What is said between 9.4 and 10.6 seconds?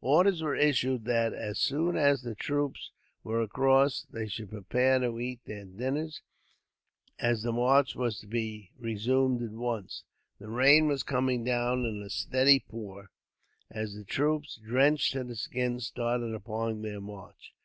at once. The